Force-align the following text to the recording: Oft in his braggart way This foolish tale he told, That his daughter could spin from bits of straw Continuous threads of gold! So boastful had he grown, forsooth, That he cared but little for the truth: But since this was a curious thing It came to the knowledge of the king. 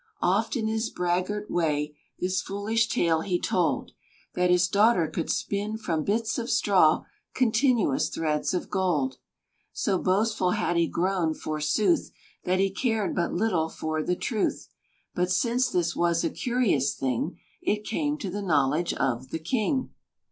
Oft 0.23 0.55
in 0.55 0.67
his 0.67 0.89
braggart 0.89 1.51
way 1.51 1.95
This 2.19 2.41
foolish 2.41 2.87
tale 2.87 3.21
he 3.21 3.39
told, 3.39 3.91
That 4.33 4.49
his 4.49 4.67
daughter 4.67 5.07
could 5.07 5.29
spin 5.29 5.77
from 5.77 6.03
bits 6.03 6.39
of 6.39 6.49
straw 6.49 7.03
Continuous 7.35 8.09
threads 8.09 8.55
of 8.55 8.71
gold! 8.71 9.19
So 9.73 9.99
boastful 9.99 10.53
had 10.53 10.75
he 10.75 10.87
grown, 10.87 11.35
forsooth, 11.35 12.09
That 12.45 12.57
he 12.59 12.71
cared 12.71 13.13
but 13.13 13.35
little 13.35 13.69
for 13.69 14.01
the 14.01 14.15
truth: 14.15 14.69
But 15.13 15.29
since 15.29 15.69
this 15.69 15.95
was 15.95 16.23
a 16.23 16.31
curious 16.31 16.95
thing 16.95 17.37
It 17.61 17.83
came 17.85 18.17
to 18.17 18.31
the 18.31 18.41
knowledge 18.41 18.95
of 18.95 19.29
the 19.29 19.37
king. 19.37 19.91